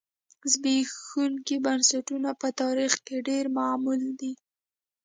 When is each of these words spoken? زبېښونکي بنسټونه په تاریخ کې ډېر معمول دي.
زبېښونکي 0.51 1.55
بنسټونه 1.65 2.29
په 2.41 2.47
تاریخ 2.61 2.93
کې 3.05 3.17
ډېر 3.27 3.45
معمول 3.57 4.01
دي. 4.19 4.33